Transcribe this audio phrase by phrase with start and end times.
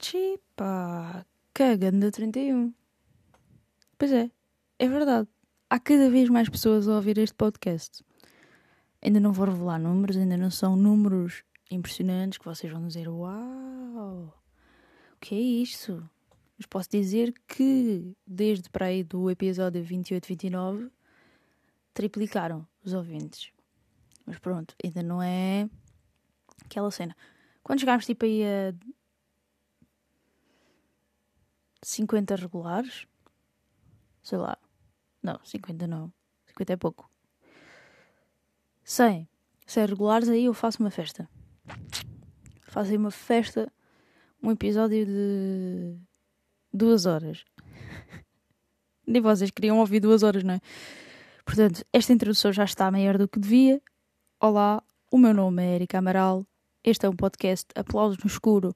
[0.00, 2.72] Chipa, cagando 31.
[3.98, 4.30] Pois é,
[4.78, 5.28] é verdade.
[5.68, 8.04] Há cada vez mais pessoas a ouvir este podcast.
[9.02, 14.32] Ainda não vou revelar números, ainda não são números impressionantes que vocês vão dizer: Uau,
[15.16, 16.08] o que é isto?
[16.56, 20.90] Mas posso dizer que desde para aí do episódio 28, 29
[21.92, 23.50] triplicaram os ouvintes.
[24.24, 25.68] Mas pronto, ainda não é
[26.64, 27.16] aquela cena.
[27.62, 28.74] Quando chegámos tipo aí a
[31.82, 33.06] 50 regulares,
[34.22, 34.58] sei lá,
[35.22, 36.12] não, 50 não,
[36.48, 37.10] 50 é pouco.
[38.84, 39.28] 100,
[39.66, 41.28] 100 regulares, aí eu faço uma festa.
[42.62, 43.72] Faço aí uma festa,
[44.46, 45.96] um episódio de
[46.72, 47.44] duas horas.
[49.04, 50.60] Nem vocês queriam ouvir duas horas, não é?
[51.44, 53.82] Portanto, esta introdução já está maior do que devia.
[54.40, 54.80] Olá,
[55.10, 56.46] o meu nome é Erika Amaral.
[56.84, 58.72] Este é um podcast Aplausos no Escuro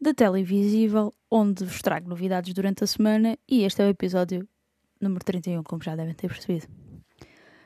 [0.00, 4.48] da Televisível, onde vos trago novidades durante a semana e este é o episódio
[5.00, 6.68] número 31, como já devem ter percebido.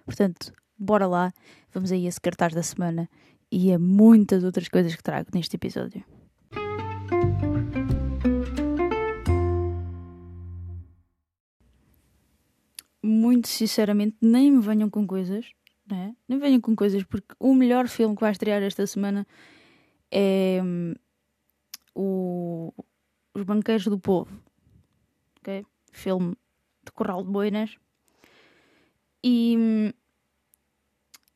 [0.07, 1.31] Portanto, bora lá,
[1.75, 3.07] vamos aí a secretário da semana
[3.51, 6.03] e a muitas outras coisas que trago neste episódio.
[13.43, 15.51] Muito sinceramente, nem me venham com coisas,
[15.91, 16.15] né?
[16.29, 19.27] nem venham com coisas, porque o melhor filme que vai estrear esta semana
[20.13, 20.95] é hum,
[21.93, 22.73] o,
[23.35, 24.31] Os Banqueiros do Povo,
[25.41, 25.67] ok?
[25.91, 26.37] Filme
[26.85, 27.77] de Corral de Boinas.
[29.25, 29.93] E hum,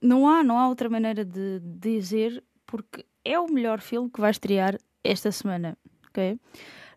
[0.01, 4.31] não há, não há outra maneira de dizer, porque é o melhor filme que vai
[4.31, 5.77] estrear esta semana,
[6.09, 6.39] ok?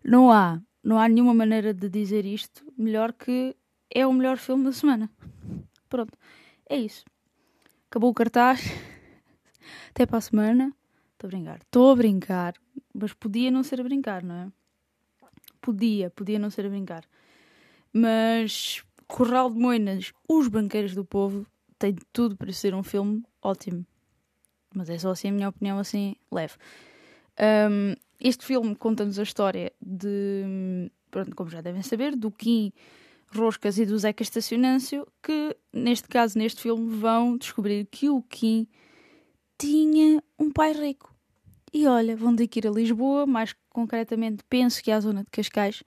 [0.04, 3.56] Não há, não há nenhuma maneira de dizer isto melhor que
[3.90, 5.10] é o melhor filme da semana.
[5.88, 6.16] Pronto,
[6.68, 7.04] é isso.
[7.90, 8.60] Acabou o cartaz.
[9.90, 10.72] Até para a semana.
[11.12, 11.58] Estou a brincar.
[11.58, 12.54] Estou a brincar.
[12.94, 14.52] Mas podia não ser a brincar, não é?
[15.60, 17.04] Podia, podia não ser a brincar.
[17.92, 21.44] Mas Corral de Moinas, Os Banqueiros do Povo,
[21.78, 23.84] tem tudo para ser um filme ótimo.
[24.74, 26.54] Mas é só assim a minha opinião, assim, leve.
[27.70, 32.72] Um, este filme conta-nos a história de, pronto, como já devem saber, do Kim
[33.34, 38.66] Roscas e do Zeca Estacionâncio, que neste caso, neste filme, vão descobrir que o Kim
[39.58, 41.14] tinha um pai rico.
[41.72, 45.22] E olha, vão ter que ir a Lisboa, mais concretamente, penso que é à zona
[45.22, 45.84] de Cascais.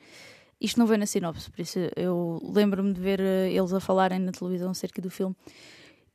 [0.61, 4.19] Isto não vem na sinopse, por isso eu lembro-me de ver eh, eles a falarem
[4.19, 5.35] na televisão acerca do filme.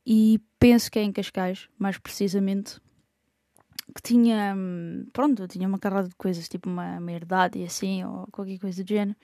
[0.03, 2.79] E penso que é em Cascais, mais precisamente,
[3.93, 8.03] que tinha, hum, pronto, tinha uma carrada de coisas, tipo uma, uma herdade e assim,
[8.03, 9.15] ou qualquer coisa do género.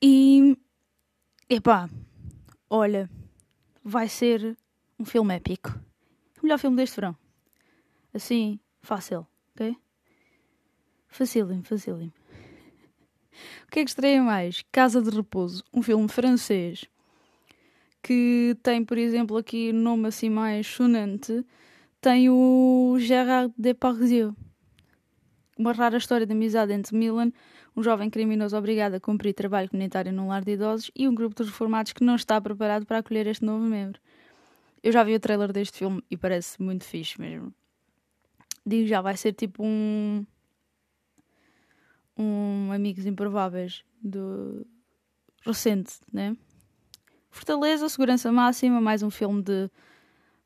[0.00, 0.56] E
[1.48, 1.88] Epá,
[2.68, 3.08] olha,
[3.84, 4.56] vai ser
[4.98, 5.78] um filme épico.
[6.40, 7.16] O melhor filme deste verão.
[8.12, 9.24] Assim, fácil,
[9.54, 9.76] ok?
[11.06, 12.12] Facílimo, facílimo.
[13.64, 14.64] O que é que estreia mais?
[14.72, 16.84] Casa de Repouso, um filme francês
[18.02, 21.44] que tem, por exemplo, aqui nome assim mais sonante,
[22.00, 24.34] tem o Gérard Depardieu.
[25.58, 27.32] Uma rara história de amizade entre Milan,
[27.74, 31.42] um jovem criminoso obrigado a cumprir trabalho comunitário num lar de idosos e um grupo
[31.42, 33.98] de reformados que não está preparado para acolher este novo membro.
[34.82, 37.54] Eu já vi o trailer deste filme e parece muito fixe mesmo.
[38.64, 40.26] Digo já, vai ser tipo um.
[42.18, 44.66] Um Amigos Improváveis do.
[45.44, 46.36] recente, né?
[47.30, 49.70] Fortaleza, segurança máxima, mais um filme de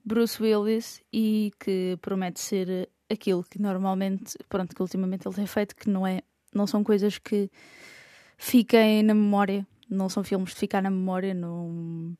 [0.04, 5.74] Bruce Willis e que promete ser aquilo que normalmente, pronto, que ultimamente ele tem feito,
[5.74, 6.22] que não é,
[6.54, 7.50] não são coisas que
[8.38, 12.16] fiquem na memória, não são filmes de ficar na memória, não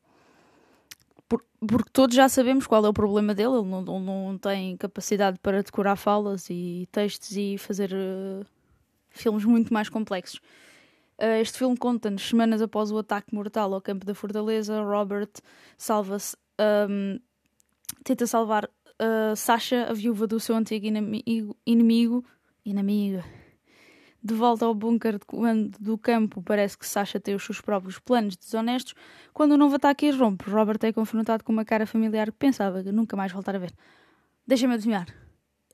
[1.27, 5.39] Por, porque todos já sabemos qual é o problema dele, ele não, não tem capacidade
[5.39, 8.45] para decorar falas e textos e fazer uh,
[9.09, 10.41] filmes muito mais complexos.
[11.17, 15.31] Uh, este filme conta-nos, semanas após o ataque mortal ao campo da Fortaleza, Robert
[15.77, 16.35] salva-se,
[16.89, 17.19] um,
[18.03, 18.69] tenta salvar
[19.01, 22.23] uh, Sasha, a viúva do seu antigo inimigo, inimigo,
[22.63, 23.23] inimigo,
[24.23, 27.97] de volta ao bunker de comando do campo, parece que Sasha tem os seus próprios
[27.97, 28.93] planos desonestos.
[29.33, 32.91] Quando o novo ataque irrompe, Robert é confrontado com uma cara familiar que pensava que
[32.91, 33.73] nunca mais voltar a ver.
[34.45, 35.07] Deixa-me adivinhar.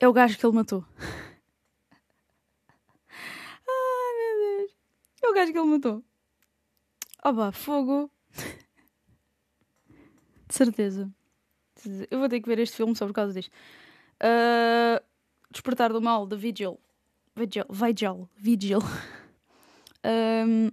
[0.00, 0.84] É o gajo que ele matou.
[3.68, 4.72] Ai, meu Deus.
[5.22, 6.02] É o gajo que ele matou.
[7.24, 8.10] Oba, fogo.
[10.48, 11.12] De certeza.
[12.10, 13.52] Eu vou ter que ver este filme só por causa disto.
[14.22, 15.02] Uh,
[15.50, 16.78] Despertar do Mal, da Vigil.
[17.34, 17.64] Vigil.
[17.70, 18.28] Vigil.
[18.36, 18.78] Vigil.
[20.44, 20.70] um,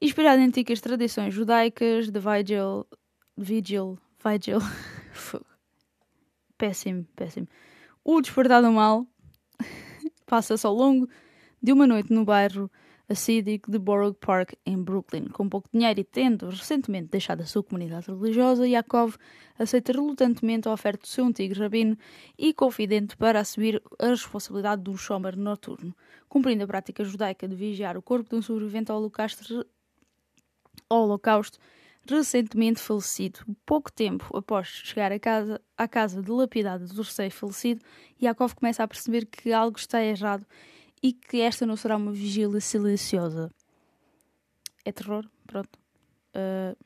[0.00, 2.86] inspirado em antigas tradições judaicas de Vigil.
[3.36, 3.98] Vigil.
[4.24, 4.58] Vigil.
[6.58, 7.48] péssimo, péssimo.
[8.04, 9.06] O Despertar do Mal
[10.26, 11.08] passa-se ao longo
[11.62, 12.70] de uma noite no bairro
[13.10, 15.28] Hasidic de Borough Park, em Brooklyn.
[15.28, 19.16] Com pouco dinheiro e tendo recentemente deixado a sua comunidade religiosa, Yaakov
[19.58, 21.96] aceita relutantemente a oferta do seu antigo rabino
[22.36, 25.94] e confidente para assumir a responsabilidade do shomer noturno,
[26.28, 29.66] cumprindo a prática judaica de vigiar o corpo de um sobrevivente ao holocausto,
[30.88, 31.58] holocausto
[32.06, 33.40] recentemente falecido.
[33.66, 37.82] Pouco tempo após chegar à casa, à casa dilapidada do recém-falecido,
[38.22, 40.46] Yaakov começa a perceber que algo está errado
[41.02, 43.50] e que esta não será uma vigília silenciosa.
[44.84, 45.28] É terror?
[45.46, 45.78] Pronto.
[46.34, 46.76] Uh...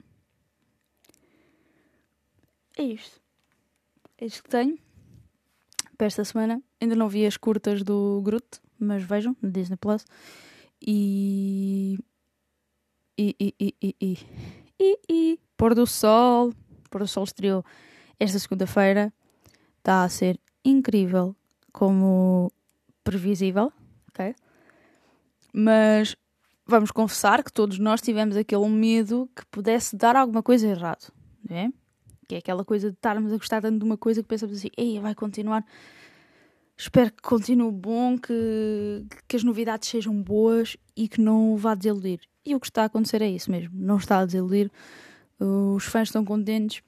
[2.77, 3.21] É isto.
[4.19, 4.79] É isto que tenho
[5.97, 6.63] para esta semana.
[6.81, 10.05] Ainda não vi as curtas do Groot, mas vejam, no Disney Plus.
[10.81, 11.99] E.
[13.17, 13.37] E.
[13.39, 13.55] E.
[13.61, 13.75] E.
[13.81, 13.97] E.
[14.01, 14.19] E.
[14.81, 15.41] e, e.
[15.57, 16.53] Pôr do Sol.
[16.91, 17.65] Pôr do Sol estreou
[18.19, 19.13] esta segunda-feira.
[19.79, 21.37] Está a ser incrível,
[21.73, 22.53] como
[23.05, 23.73] previsível?
[25.53, 26.17] Mas
[26.67, 31.13] vamos confessar que todos nós tivemos aquele medo que pudesse dar alguma coisa errado,
[31.49, 31.73] não é?
[32.27, 34.71] Que é aquela coisa de estarmos a gostar tanto de uma coisa que pensamos assim,
[34.77, 35.65] ei, vai continuar.
[36.77, 42.21] Espero que continue bom, que, que as novidades sejam boas e que não vá desiludir.
[42.45, 44.71] E o que está a acontecer é isso mesmo, não está a desiludir.
[45.39, 46.83] Os fãs estão contentes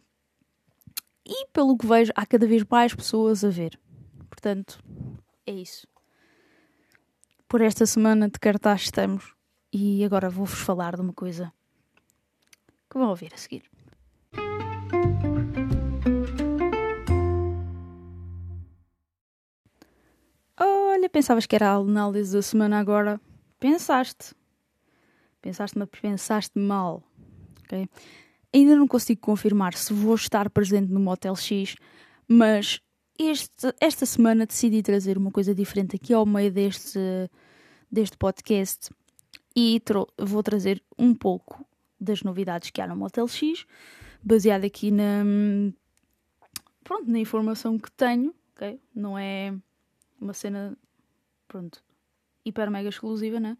[1.27, 3.79] e, pelo que vejo, há cada vez mais pessoas a ver.
[4.31, 4.79] Portanto,
[5.47, 5.87] é isso
[7.55, 9.33] por esta semana de cartaz estamos
[9.73, 11.53] e agora vou-vos falar de uma coisa
[12.91, 13.63] que vão ouvir a seguir.
[20.59, 23.21] Olha, pensavas que era a análise da semana agora.
[23.61, 24.35] Pensaste.
[25.41, 27.05] Pensaste, mas pensaste mal.
[27.63, 27.89] Okay?
[28.53, 31.77] Ainda não consigo confirmar se vou estar presente no Motel X,
[32.27, 32.81] mas
[33.17, 36.99] este, esta semana decidi trazer uma coisa diferente aqui ao meio deste,
[37.95, 38.91] deste podcast
[39.55, 39.81] e
[40.19, 41.65] vou trazer um pouco
[41.99, 43.65] das novidades que há no Motel X,
[44.21, 45.23] baseado aqui na,
[46.83, 48.81] pronto, na informação que tenho, ok?
[48.93, 49.55] Não é
[50.21, 50.77] uma cena,
[51.47, 51.81] pronto,
[52.45, 53.57] hiper mega exclusiva, né?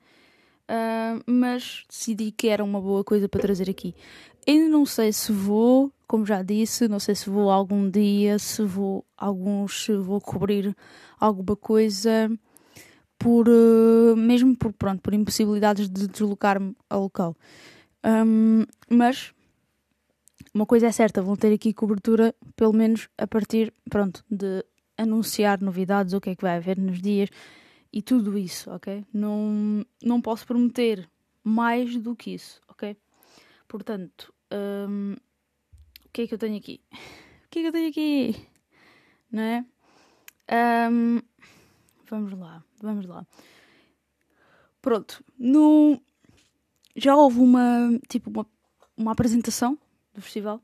[0.65, 3.95] Uh, mas decidi que era uma boa coisa para trazer aqui.
[4.49, 8.65] Ainda não sei se vou, como já disse, não sei se vou algum dia, se
[8.65, 10.77] vou alguns, se vou cobrir
[11.21, 12.29] alguma coisa
[13.19, 17.37] por uh, mesmo por pronto, por impossibilidades de deslocar-me ao local.
[18.05, 19.33] Um, mas
[20.53, 24.65] uma coisa é certa, vão ter aqui cobertura, pelo menos a partir, pronto, de
[24.97, 27.29] anunciar novidades, o que é que vai haver nos dias
[27.93, 29.05] e tudo isso, ok?
[29.13, 31.09] Não, não posso prometer
[31.43, 32.97] mais do que isso, ok?
[33.67, 34.33] Portanto,
[34.89, 35.15] um,
[36.05, 36.81] o que é que eu tenho aqui?
[37.45, 38.49] O que é que eu tenho aqui?
[39.31, 39.65] Não é?
[40.91, 41.21] Um,
[42.09, 43.27] vamos lá, vamos lá.
[44.81, 46.01] Pronto, no,
[46.97, 48.47] já houve uma, tipo, uma,
[48.97, 49.79] uma apresentação
[50.13, 50.61] do festival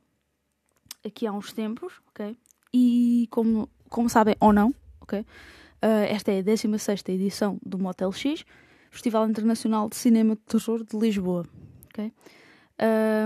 [1.05, 2.37] aqui há uns tempos, ok?
[2.73, 5.21] E como, como sabem ou não, ok?
[5.21, 8.45] Uh, esta é a 16 edição do Motel X,
[8.91, 11.47] Festival Internacional de Cinema de Terror de Lisboa.
[11.87, 12.13] Okay?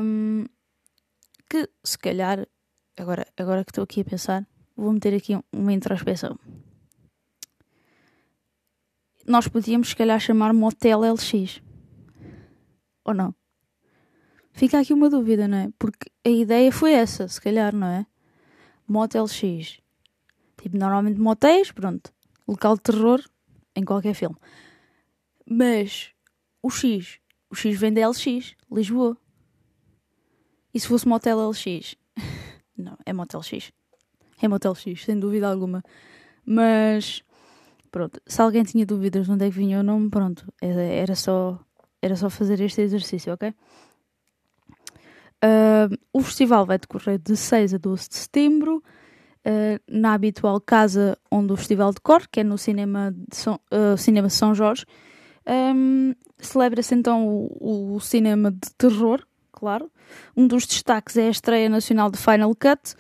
[0.03, 0.45] Um,
[1.51, 2.47] que se calhar,
[2.97, 4.47] agora, agora que estou aqui a pensar,
[4.77, 6.39] vou meter aqui uma introspeção.
[9.27, 11.63] Nós podíamos, se calhar, chamar Motel LX.
[13.05, 13.35] Ou não?
[14.53, 15.69] Fica aqui uma dúvida, não é?
[15.79, 18.07] Porque a ideia foi essa, se calhar, não é?
[18.87, 19.81] Motel X.
[20.57, 22.15] Tipo, normalmente motéis, pronto
[22.47, 23.25] local de terror
[23.75, 24.37] em qualquer filme.
[25.49, 26.11] Mas
[26.63, 27.19] o X,
[27.51, 29.17] o X vem da LX, Lisboa.
[30.73, 31.97] E se fosse Motel LX?
[32.77, 33.73] Não, é Motel X.
[34.41, 35.83] É Motel X, sem dúvida alguma.
[36.45, 37.23] Mas
[37.95, 41.57] pronto, se alguém tinha dúvidas de onde é que vinha o nome, pronto, era, só,
[42.03, 43.55] era só fazer este exercício, ok?
[45.45, 51.17] Uh, o festival vai decorrer de 6 a 12 de setembro uh, na habitual casa
[51.31, 54.85] onde o Festival decorre, que é no Cinema, São, uh, cinema São Jorge.
[55.47, 59.89] Um, Celebra-se então o, o, cinema de terror, claro.
[60.37, 62.97] Um dos destaques é a estreia nacional de Final Cut,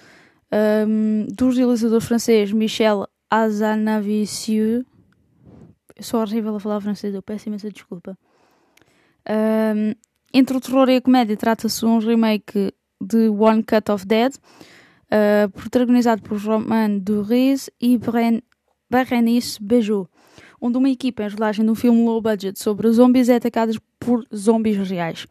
[0.86, 4.84] um, do realizador francês Michel Azanavicieux.
[5.96, 8.18] Eu sou horrível a falar francês, eu peço imensa desculpa.
[9.28, 9.94] Um,
[10.32, 14.34] entre o terror e a comédia, trata-se de um remake de One Cut of Dead,
[15.52, 17.98] protagonizado por Romain Duris e
[18.90, 20.08] Berenice Bejo.
[20.60, 24.26] onde uma equipa em rolagem de um filme low budget sobre zombies é atacada por
[24.34, 25.26] zombies reais.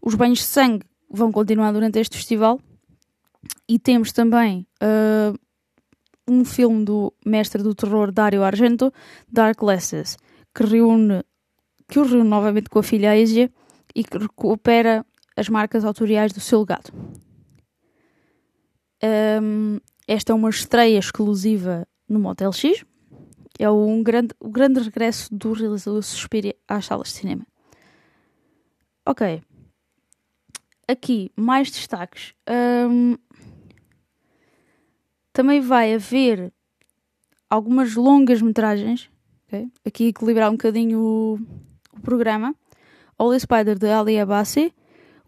[0.00, 2.58] Os banhos de sangue vão continuar durante este festival
[3.68, 5.38] e temos também uh,
[6.30, 8.92] um filme do mestre do terror Dario Argento,
[9.28, 10.16] Dark Glasses,
[10.54, 11.24] que reúne
[11.88, 13.50] que o reúne novamente com a filha Asia
[13.94, 15.04] e que recupera
[15.36, 16.92] as marcas autoriais do seu legado.
[19.42, 22.84] Um, esta é uma estreia exclusiva no Motel X.
[23.58, 27.46] É um grande, o grande regresso do realizador Suspiria às salas de cinema.
[29.04, 29.42] Ok.
[30.86, 32.34] Aqui, mais destaques.
[32.48, 33.16] Um,
[35.32, 36.52] também vai haver
[37.48, 39.10] algumas longas metragens.
[39.46, 39.68] Okay?
[39.84, 41.38] Aqui equilibrar um bocadinho o,
[41.96, 42.54] o programa.
[43.18, 44.72] Holy Spider de Ali Abassi.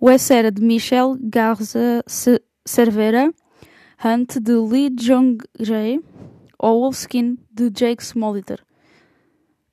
[0.00, 2.04] O Essera de Michel Garza
[2.64, 3.32] Cervera.
[4.04, 6.00] Hunt de Lee Jong-jae.
[6.58, 8.64] Ou Wolfskin de Jake Smoliter.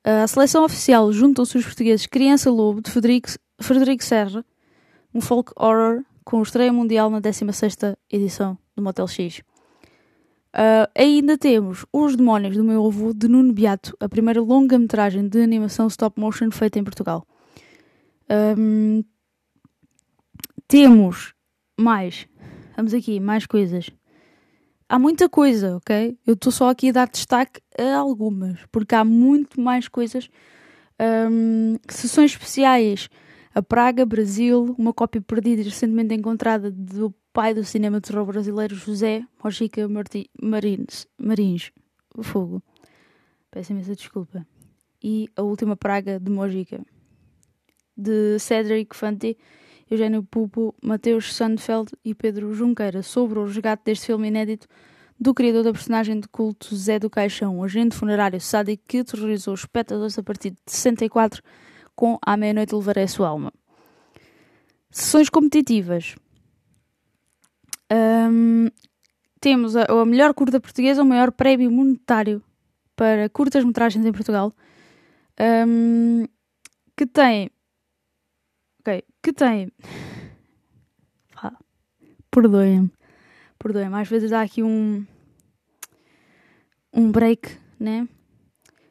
[0.02, 3.28] A seleção oficial juntam-se os portugueses Criança Lobo de Frederico,
[3.60, 4.44] Frederico Serra.
[5.14, 9.42] Um folk horror com estreia mundial na 16ª edição do Motel X.
[10.52, 15.40] Uh, ainda temos Os Demónios do Meu Avô, de Nuno Beato, a primeira longa-metragem de
[15.40, 17.24] animação stop motion feita em Portugal.
[18.58, 19.04] Um,
[20.66, 21.34] temos
[21.78, 22.26] mais.
[22.76, 23.90] Vamos aqui, mais coisas.
[24.88, 26.18] Há muita coisa, ok?
[26.26, 30.28] Eu estou só aqui a dar destaque a algumas, porque há muito mais coisas.
[31.00, 33.08] Um, sessões especiais.
[33.54, 38.74] A Praga, Brasil, uma cópia perdida recentemente encontrada do pai do cinema de terror brasileiro
[38.74, 39.88] José Mojica
[40.42, 41.72] Marins, Marins.
[42.22, 42.62] Fogo.
[43.50, 44.46] Peço imensa desculpa.
[45.02, 46.84] E A Última Praga de Mojica.
[47.96, 49.36] De Cedric Fanti,
[49.90, 54.66] Eugênio Pupo, Mateus Sandfeld e Pedro Junqueira, sobre o resgate deste filme inédito
[55.18, 59.54] do criador da personagem de culto Zé do Caixão, um agente funerário sádico que terrorizou
[59.54, 61.42] os espectadores a partir de 64
[61.94, 63.52] com À Meia-Noite Levarei a Sua Alma.
[64.90, 66.16] Sessões competitivas.
[67.92, 68.68] Um,
[69.40, 72.42] temos a, a, melhor curta portuguesa, o maior prémio monetário
[72.94, 74.54] para curtas-metragens em Portugal,
[75.66, 76.24] um,
[76.96, 77.50] que tem.
[78.80, 79.72] Ok, que tem.
[81.42, 81.56] Ah,
[82.30, 82.92] Perdoem-me.
[83.58, 85.06] Perdoem-me, às vezes dá aqui um.
[86.92, 88.06] um break, né?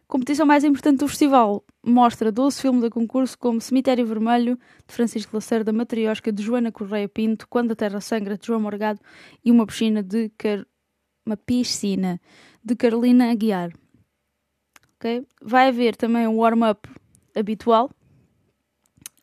[0.10, 5.38] Competição mais importante do festival mostra 12 filmes a concurso como Cemitério Vermelho, de Francisco
[5.38, 9.00] Lacerda, Matriosca, de Joana Correia Pinto, Quando a Terra Sangra, de João Morgado
[9.46, 10.66] e uma piscina de Car...
[11.24, 12.20] uma piscina
[12.64, 13.72] de Carolina Aguiar.
[14.96, 15.28] Okay?
[15.44, 16.90] Vai haver também um warm-up
[17.36, 17.92] habitual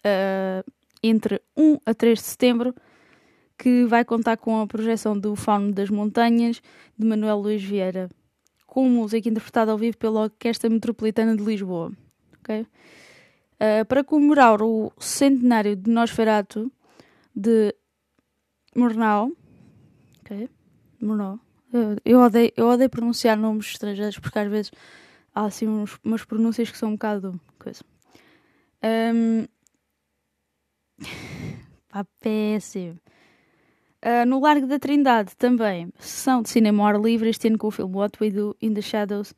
[0.05, 2.73] uh, entre 1 a 3 de setembro
[3.59, 6.63] que vai contar com a projeção do Fauno das Montanhas
[6.97, 8.09] de Manuel Luís Vieira
[8.77, 11.91] com música interpretada ao vivo pela Orquestra Metropolitana de Lisboa.
[12.41, 12.61] Okay?
[12.61, 16.71] Uh, para comemorar o centenário de Nosferatu
[17.35, 17.75] de
[18.77, 19.33] Murnau,
[20.21, 20.51] okay?
[21.01, 21.41] Murnau.
[22.05, 24.71] Eu, odeio, eu odeio pronunciar nomes estrangeiros porque às vezes
[25.35, 27.83] há assim uns, umas pronúncias que são um bocado coisa.
[28.85, 29.47] Um...
[31.89, 33.01] Pá, péssimo.
[34.07, 37.67] Uh, no Largo da Trindade também, sessão de cinema ao ar livre, este ano com
[37.67, 39.35] o filme What We Do in the Shadows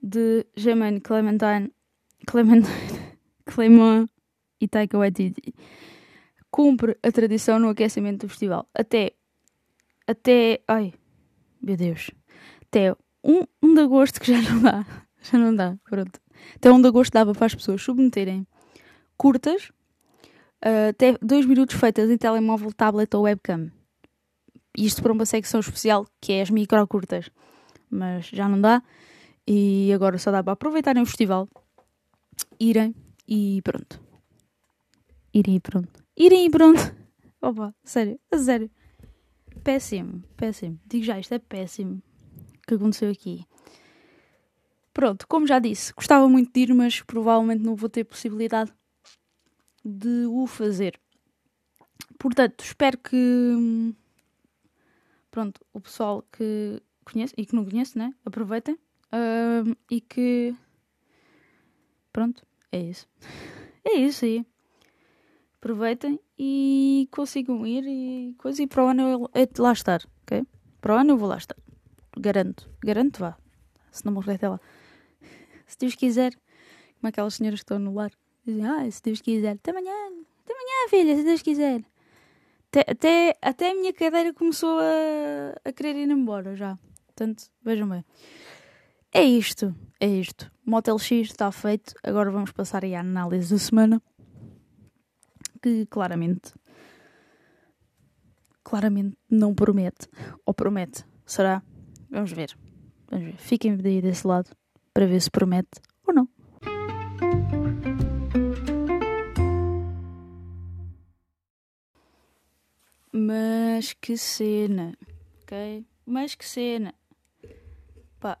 [0.00, 1.72] de Germaine Clementine,
[2.24, 2.72] Clementine
[3.44, 4.06] Clement
[4.60, 5.52] e Taika Waititi.
[6.48, 8.68] Cumpre a tradição no aquecimento do festival.
[8.72, 9.14] Até,
[10.06, 10.94] até, ai,
[11.60, 12.12] meu Deus,
[12.68, 12.92] até
[13.24, 14.86] 1, 1 de agosto que já não dá,
[15.20, 16.20] já não dá, pronto.
[16.54, 18.46] Até 1 de agosto dava para as pessoas submeterem
[19.16, 19.72] curtas,
[20.64, 23.72] uh, até 2 minutos feitas em telemóvel, tablet ou webcam
[24.86, 27.30] isto para uma secção especial que é as micro curtas.
[27.90, 28.82] Mas já não dá.
[29.46, 31.48] E agora só dá para aproveitarem o festival,
[32.60, 32.94] irem
[33.26, 34.00] e pronto.
[35.32, 36.04] Irem e pronto.
[36.16, 36.94] Irem e pronto.
[37.40, 38.70] Opa, sério, a sério.
[39.64, 40.78] Péssimo, péssimo.
[40.86, 42.02] Digo já, isto é péssimo.
[42.58, 43.44] O que aconteceu aqui?
[44.92, 48.72] Pronto, como já disse, gostava muito de ir, mas provavelmente não vou ter possibilidade
[49.84, 51.00] de o fazer.
[52.18, 53.94] Portanto, espero que hum,
[55.30, 58.12] pronto, o pessoal que conhece e que não conhece, né?
[58.24, 58.78] Aproveitem.
[59.90, 60.54] E que.
[62.12, 63.06] Pronto, é isso.
[63.84, 64.44] É isso aí.
[65.58, 68.62] Aproveitem e consigam ir e coisa.
[68.62, 70.46] E para o ano eu é lá estar, ok?
[70.78, 71.56] Para o ano eu vou lá estar.
[72.18, 72.68] Garanto.
[72.84, 73.38] Garanto, vá.
[73.90, 74.60] Se não morrer até lá.
[75.66, 78.10] Se Deus quiser, como aquelas senhoras que estão no lar,
[78.44, 79.92] dizem: Ah, se Deus quiser, até amanhã,
[80.44, 81.82] até amanhã, filha, se Deus quiser.
[82.70, 86.78] Até, até, até a minha cadeira começou a, a querer ir embora já.
[87.06, 88.04] Portanto, vejam bem.
[89.12, 89.74] é isto.
[89.98, 90.50] É isto.
[90.64, 91.94] Motel X está feito.
[92.02, 94.02] Agora vamos passar aí à análise da semana.
[95.62, 96.52] Que claramente.
[98.62, 100.06] Claramente não promete.
[100.44, 101.04] Ou promete.
[101.24, 101.62] Será?
[102.10, 102.56] Vamos ver.
[103.10, 103.36] Vamos ver.
[103.38, 104.50] Fiquem daí desse lado
[104.92, 105.80] para ver se promete
[113.12, 114.96] Mas que cena,
[115.42, 115.84] ok?
[116.04, 116.94] Mas que cena.
[118.20, 118.38] Pá,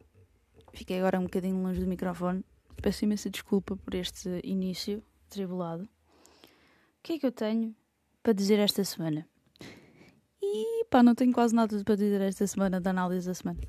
[0.72, 2.44] fiquei agora um bocadinho longe do microfone.
[2.80, 5.84] Peço imensa desculpa por este início tribulado.
[5.84, 5.88] O
[7.02, 7.74] que é que eu tenho
[8.22, 9.26] para dizer esta semana?
[10.42, 13.60] E pá, não tenho quase nada para dizer esta semana, da análise da semana.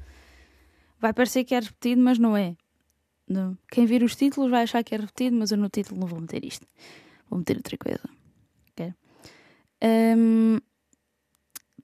[1.00, 2.56] Vai parecer que é repetido, mas não é.
[3.28, 3.58] Não.
[3.72, 6.20] Quem vir os títulos vai achar que é repetido, mas eu no título não vou
[6.20, 6.68] meter isto.
[7.30, 8.10] Vou meter outra coisa.
[8.72, 8.94] Ok?
[9.82, 10.58] Um,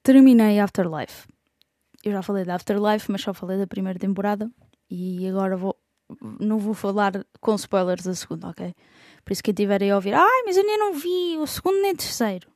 [0.06, 1.28] terminei Afterlife.
[2.04, 4.50] Eu já falei da Afterlife, mas só falei da primeira temporada.
[4.90, 5.76] E agora vou,
[6.40, 8.74] não vou falar com spoilers da segunda, ok?
[9.26, 11.82] Por isso quem tiver aí a ouvir, ai, mas eu nem não vi o segundo
[11.82, 12.48] nem o terceiro.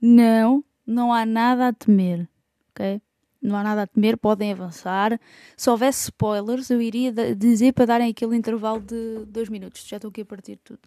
[0.00, 2.28] Não, não há nada a temer,
[2.70, 3.02] ok?
[3.42, 5.20] Não há nada a temer, podem avançar.
[5.56, 9.84] Se houvesse spoilers, eu iria dizer para darem aquele intervalo de dois minutos.
[9.84, 10.82] Já estou aqui a partir de tudo.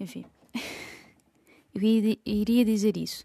[0.00, 0.24] Enfim,
[1.74, 1.82] eu
[2.24, 3.22] iria dizer isso.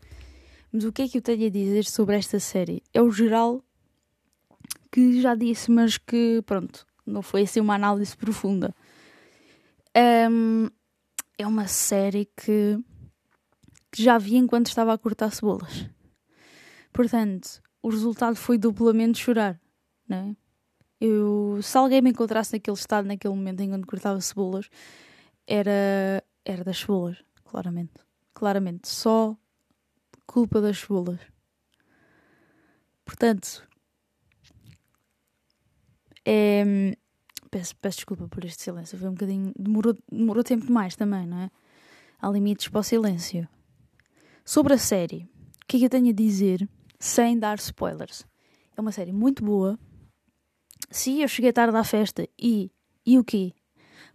[0.74, 2.82] Mas o que é que eu tenho a dizer sobre esta série?
[2.92, 3.64] É o geral
[4.92, 8.74] que já disse, mas que pronto, não foi assim uma análise profunda.
[9.96, 10.68] Um,
[11.38, 12.80] é uma série que,
[13.92, 15.88] que já vi enquanto estava a cortar cebolas.
[16.92, 19.62] Portanto, o resultado foi duplamente chorar,
[20.10, 20.36] né?
[21.00, 24.70] Eu, se alguém me encontrasse naquele estado, naquele momento em que cortava cebolas,
[25.46, 27.94] era, era das cebolas, claramente.
[28.34, 28.88] Claramente.
[28.88, 29.38] Só
[30.26, 31.20] culpa das cebolas.
[33.06, 33.68] Portanto,
[36.26, 36.96] é,
[37.52, 38.98] peço, peço desculpa por este silêncio.
[38.98, 39.54] Foi um bocadinho.
[39.58, 41.52] Demorou, demorou tempo demais também, não é?
[42.20, 43.48] Há limites para o silêncio.
[44.46, 45.30] Sobre a série,
[45.64, 46.68] o que é que eu tenho a dizer
[47.00, 48.26] sem dar spoilers?
[48.76, 49.78] É uma série muito boa.
[50.90, 52.72] Se eu cheguei tarde à festa e.
[53.06, 53.54] E o quê?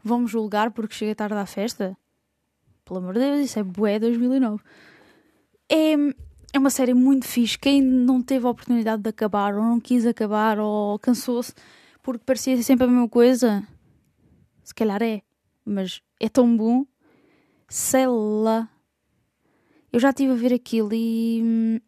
[0.02, 1.96] Vamos julgar porque cheguei tarde à festa?
[2.84, 4.62] Pelo amor de Deus, isso é bué 2009.
[5.70, 5.92] É,
[6.52, 7.58] é uma série muito fixe.
[7.58, 11.52] Quem não teve a oportunidade de acabar, ou não quis acabar, ou cansou-se
[12.02, 13.62] porque parecia sempre a mesma coisa,
[14.64, 15.20] se calhar é,
[15.64, 16.86] mas é tão bom.
[17.68, 18.68] Sei lá.
[19.92, 21.40] Eu já estive a ver aquilo e.
[21.42, 21.80] Hum,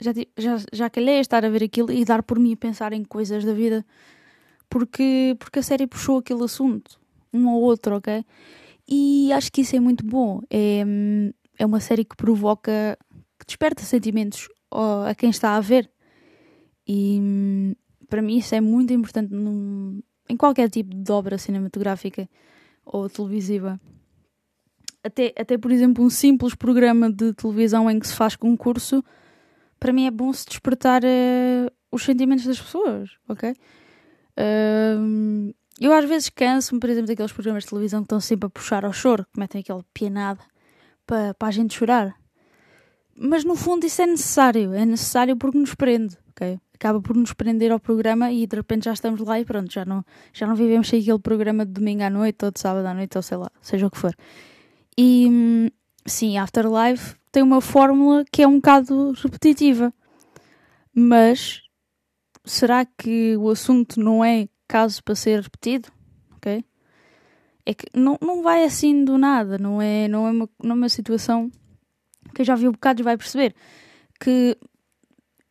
[0.00, 2.94] já, já, já calhei a estar a ver aquilo e dar por mim a pensar
[2.94, 3.84] em coisas da vida
[4.70, 6.98] porque, porque a série puxou aquele assunto,
[7.32, 8.24] um ou outro, ok?
[8.88, 10.40] E acho que isso é muito bom.
[10.48, 12.96] É, hum, é uma série que provoca
[13.46, 15.90] desperta sentimentos a quem está a ver.
[16.86, 17.76] E
[18.08, 22.28] para mim isso é muito importante num, em qualquer tipo de obra cinematográfica
[22.84, 23.80] ou televisiva.
[25.02, 29.02] Até, até, por exemplo, um simples programa de televisão em que se faz concurso,
[29.78, 33.54] para mim é bom se despertar uh, os sentimentos das pessoas, ok?
[35.80, 38.84] Eu às vezes canso-me, por exemplo, daqueles programas de televisão que estão sempre a puxar
[38.84, 40.40] ao choro, que metem aquele pianado
[41.06, 42.14] para, para a gente chorar.
[43.22, 46.58] Mas no fundo isso é necessário, é necessário porque nos prende, ok?
[46.72, 49.84] Acaba por nos prender ao programa e de repente já estamos lá e pronto, já
[49.84, 50.02] não,
[50.32, 53.18] já não vivemos sem aquele programa de domingo à noite ou de sábado à noite
[53.18, 54.16] ou sei lá, seja o que for.
[54.96, 55.70] E
[56.06, 59.92] sim, Afterlife tem uma fórmula que é um bocado repetitiva,
[60.94, 61.60] mas
[62.42, 65.90] será que o assunto não é caso para ser repetido?
[66.36, 66.64] Ok?
[67.66, 70.74] É que não, não vai assim do nada, não é, não é, uma, não é
[70.78, 71.50] uma situação
[72.34, 73.54] quem já viu bocados vai perceber
[74.20, 74.56] que.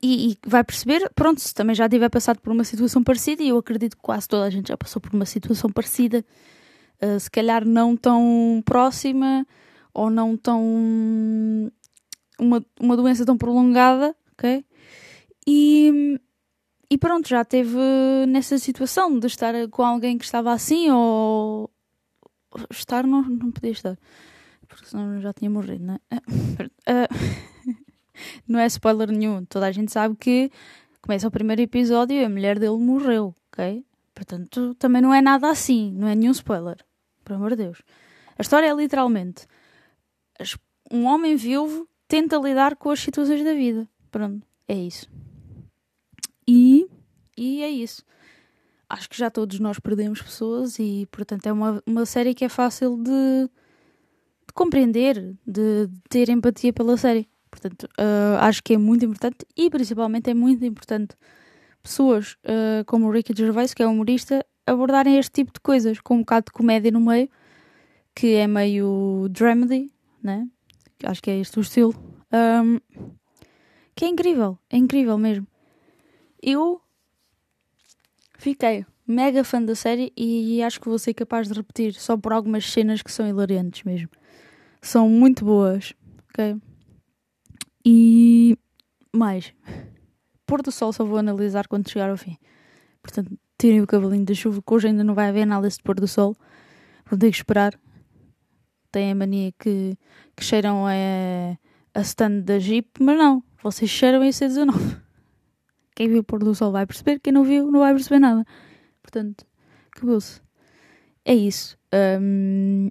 [0.02, 3.50] E, e, vai perceber, pronto, se também já tiver passado por uma situação parecida, e
[3.50, 6.24] eu acredito que quase toda a gente já passou por uma situação parecida,
[7.02, 9.46] uh, se calhar não tão próxima
[9.94, 10.64] ou não tão.
[12.40, 14.64] uma, uma doença tão prolongada, ok?
[15.46, 16.18] E,
[16.90, 17.78] e pronto, já teve
[18.26, 21.70] nessa situação de estar com alguém que estava assim ou.
[22.72, 23.98] estar não, não podia estar
[24.70, 26.00] porque senão já tinha morrido, não é?
[26.90, 27.76] Uh,
[28.48, 30.50] não é spoiler nenhum, toda a gente sabe que
[31.02, 33.86] começa o primeiro episódio e a mulher dele morreu, ok?
[34.16, 36.78] Portanto, também não é nada assim, não é nenhum spoiler,
[37.24, 37.82] por amor de Deus.
[38.38, 39.46] A história é literalmente
[40.92, 43.88] um homem viúvo tenta lidar com as situações da vida.
[44.12, 45.08] Pronto, é isso.
[46.48, 46.88] E,
[47.38, 48.04] e é isso.
[48.90, 52.50] Acho que já todos nós perdemos pessoas e, portanto, é uma, uma série que é
[52.50, 53.50] fácil de
[54.60, 57.30] compreender, de, ter empatia pela série.
[57.50, 61.16] Portanto, uh, acho que é muito importante e principalmente é muito importante
[61.82, 66.16] pessoas uh, como o Ricky Gervais, que é humorista, abordarem este tipo de coisas, com
[66.16, 67.30] um bocado de comédia no meio,
[68.14, 69.90] que é meio dramedy,
[70.22, 70.46] né?
[71.06, 71.96] Acho que é este o estilo.
[72.34, 72.80] Um,
[73.96, 75.48] que é incrível, é incrível mesmo.
[76.44, 76.82] Eu
[78.38, 82.34] fiquei mega fã da série e acho que vou ser capaz de repetir só por
[82.34, 84.10] algumas cenas que são hilariantes mesmo.
[84.82, 85.94] São muito boas,
[86.30, 86.56] ok?
[87.86, 88.58] E
[89.14, 89.54] mais,
[90.46, 92.38] pôr do sol só vou analisar quando chegar ao fim.
[93.02, 95.96] Portanto, tirem o cavalinho da chuva, que hoje ainda não vai haver nada de pôr
[95.96, 96.36] do sol.
[97.06, 97.78] Vou ter que esperar.
[98.92, 99.98] Tem a mania que,
[100.36, 100.92] que cheiram a,
[101.94, 104.74] a stand da Jeep, mas não, vocês cheiram em C19.
[105.96, 108.46] Quem viu o pôr do sol vai perceber, quem não viu não vai perceber nada.
[109.02, 109.46] Portanto,
[109.94, 110.40] acabou-se.
[111.26, 111.78] É isso.
[112.22, 112.90] Um,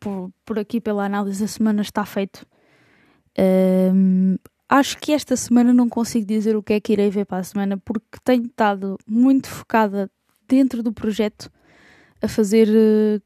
[0.00, 2.44] por, por aqui, pela análise da semana, está feito.
[3.38, 4.36] Um,
[4.68, 7.44] acho que esta semana não consigo dizer o que é que irei ver para a
[7.44, 10.10] semana, porque tenho estado muito focada
[10.48, 11.50] dentro do projeto
[12.20, 13.22] a fazer uh,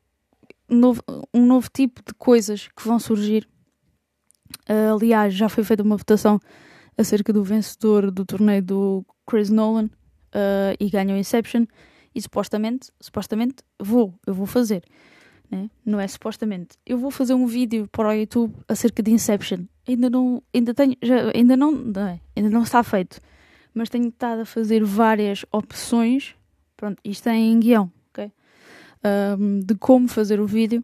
[0.68, 3.48] novo, um novo tipo de coisas que vão surgir.
[4.68, 6.38] Uh, aliás, já foi feita uma votação
[6.98, 11.66] acerca do vencedor do torneio do Chris Nolan uh, e ganhou Inception.
[12.14, 14.84] E supostamente, supostamente vou, eu vou fazer.
[15.50, 15.70] Né?
[15.84, 16.76] Não é supostamente.
[16.86, 19.64] Eu vou fazer um vídeo para o YouTube acerca de Inception.
[19.86, 23.20] Ainda não, ainda tenho, já, ainda não, não é, ainda não está feito.
[23.72, 26.34] Mas tenho estado a fazer várias opções.
[26.76, 28.32] Pronto, isto é em guião, ok?
[29.04, 30.82] Um, de como fazer o vídeo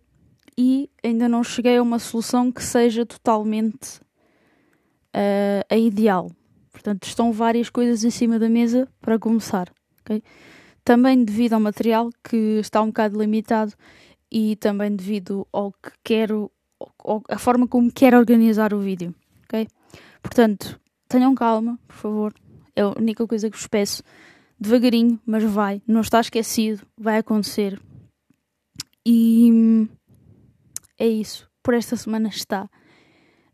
[0.56, 4.00] e ainda não cheguei a uma solução que seja totalmente
[5.14, 6.30] uh, a ideal.
[6.72, 9.72] Portanto, estão várias coisas em cima da mesa para começar.
[10.02, 10.22] Okay?
[10.84, 13.72] Também devido ao material que está um bocado limitado
[14.30, 16.50] e também devido ao que quero,
[17.28, 19.14] a forma como quero organizar o vídeo.
[19.44, 19.66] Okay?
[20.22, 22.34] Portanto, tenham calma, por favor.
[22.76, 24.02] É a única coisa que vos peço.
[24.58, 25.82] Devagarinho, mas vai.
[25.86, 26.86] Não está esquecido.
[26.96, 27.80] Vai acontecer.
[29.04, 29.88] E
[30.98, 31.50] é isso.
[31.62, 32.68] Por esta semana está.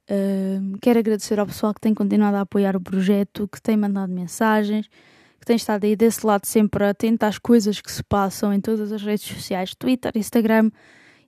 [0.09, 4.13] Uh, quero agradecer ao pessoal que tem continuado a apoiar o projeto, que tem mandado
[4.13, 4.89] mensagens,
[5.47, 8.91] que tem estado aí desse lado sempre atento às coisas que se passam em todas
[8.91, 10.73] as redes sociais: Twitter, Instagram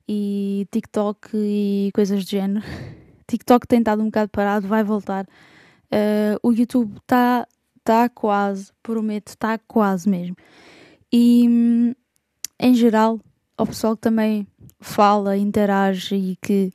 [0.08, 2.66] e TikTok e coisas do género.
[3.28, 5.24] TikTok tem estado um bocado parado, vai voltar.
[5.24, 7.46] Uh, o YouTube está
[7.84, 10.34] tá quase, prometo, está quase mesmo.
[11.12, 11.94] E
[12.58, 13.20] em geral,
[13.56, 14.48] ao pessoal que também
[14.80, 16.72] fala, interage e que,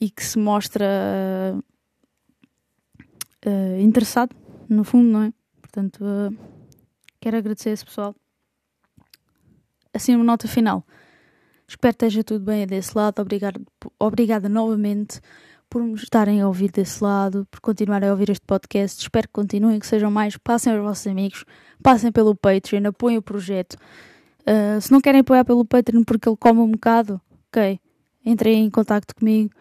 [0.00, 0.84] e que se mostra
[3.46, 4.34] uh, interessado,
[4.68, 5.32] no fundo, não é?
[5.60, 6.51] Portanto, uh,
[7.22, 8.14] quero agradecer a esse pessoal.
[9.94, 10.84] Assim, uma nota final.
[11.68, 13.22] Espero que esteja tudo bem desse lado.
[13.22, 13.64] Obrigado,
[13.98, 15.20] obrigada novamente
[15.70, 19.00] por me estarem a ouvir desse lado, por continuarem a ouvir este podcast.
[19.00, 20.36] Espero que continuem, que sejam mais.
[20.36, 21.44] Passem aos vossos amigos,
[21.82, 23.76] passem pelo Patreon, apoiem o projeto.
[24.40, 27.78] Uh, se não querem apoiar pelo Patreon porque ele come um bocado, ok?
[28.24, 29.54] Entrem em contato comigo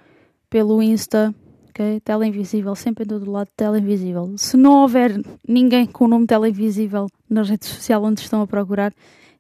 [0.49, 1.33] pelo Insta,
[1.71, 2.01] ok?
[2.01, 4.33] Tela Invisível, sempre em todo lado, Tela Invisível.
[4.37, 8.47] Se não houver ninguém com o nome Tela Invisível na rede social onde estão a
[8.47, 8.93] procurar,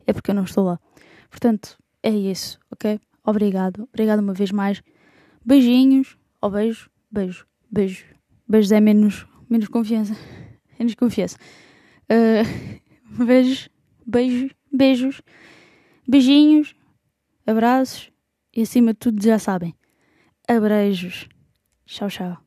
[0.07, 0.79] é porque eu não estou lá.
[1.29, 2.99] Portanto, é isso, ok?
[3.23, 4.81] Obrigado, obrigado uma vez mais.
[5.45, 8.05] Beijinhos, ou oh, beijo, beijo, beijo.
[8.47, 10.15] Beijos é menos, menos confiança.
[10.79, 11.37] Menos confiança.
[12.09, 13.69] Uh, beijos,
[14.03, 15.21] beijos, beijos,
[16.07, 16.73] beijinhos,
[17.45, 18.11] abraços
[18.51, 19.75] e acima de tudo já sabem,
[20.47, 21.29] abreijos.
[21.85, 22.41] 晓不